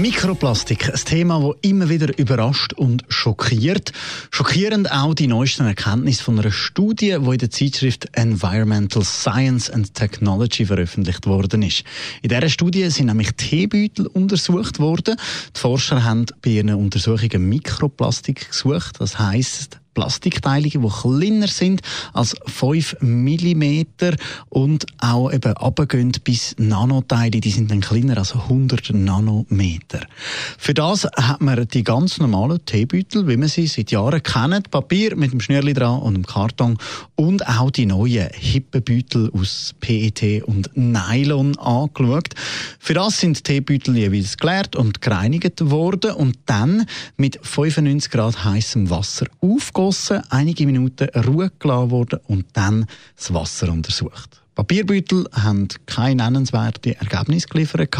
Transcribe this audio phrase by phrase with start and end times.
[0.00, 3.92] Mikroplastik, ein Thema, das immer wieder überrascht und schockiert.
[4.30, 9.94] Schockierend auch die neuesten Erkenntnisse von einer Studie, die in der Zeitschrift Environmental Science and
[9.94, 11.84] Technology veröffentlicht worden ist.
[12.20, 15.16] In dieser Studie sind nämlich Teebeutel untersucht worden.
[15.54, 18.96] Die Forscher haben bei ihren Untersuchungen Mikroplastik gesucht.
[18.98, 21.80] Das heisst, Plastikteile, die kleiner sind
[22.12, 23.84] als 5 mm
[24.50, 30.00] und auch eben runtergehen bis Nanoteile, die sind dann kleiner als 100 Nanometer.
[30.58, 35.16] Für das hat man die ganz normalen Teebeutel, wie man sie seit Jahren kennt, Papier
[35.16, 36.76] mit dem Schnürli dran und dem Karton
[37.14, 42.34] und auch die neuen Hippenbeutel aus PET und Nylon angeschaut.
[42.86, 46.86] Für das sind Teebeutel jeweils geleert und gereinigt worden und dann
[47.16, 53.72] mit 95 Grad heißem Wasser gegossen, einige Minuten Ruhe gelassen worden und dann das Wasser
[53.72, 54.40] untersucht.
[54.56, 57.94] Papierbeutel haben kein nennenswertes Ergebnis geliefert.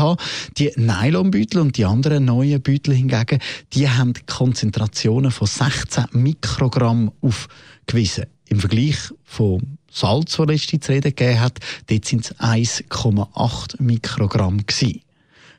[0.56, 3.40] Die Nylonbeutel und die anderen neuen Beutel hingegen,
[3.74, 8.24] die haben Konzentrationen von 16 Mikrogramm aufgewiesen.
[8.48, 14.64] Im Vergleich vom Salz, das letzte zu reden gegeben hat, dort sind es 1,8 Mikrogramm
[14.66, 15.02] gewesen.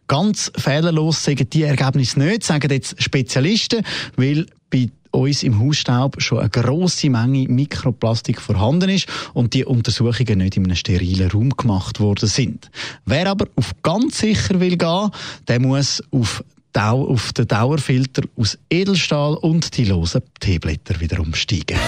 [0.07, 4.89] Ganz fehlerlos sagen die Ergebnisse nicht, sagen jetzt Spezialisten, weil bei
[5.21, 10.65] uns im Hausstaub schon eine grosse Menge Mikroplastik vorhanden ist und die Untersuchungen nicht in
[10.65, 12.69] einem sterilen Raum gemacht worden sind.
[13.05, 15.11] Wer aber auf ganz sicher will gehen,
[15.47, 16.43] der muss auf
[16.79, 21.79] auf den Dauerfilter aus Edelstahl und die losen Teeblätter wieder umsteigen.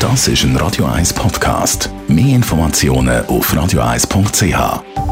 [0.00, 1.90] Das ist ein Radio 1 Podcast.
[2.08, 5.09] Mehr Informationen auf radio1.ch.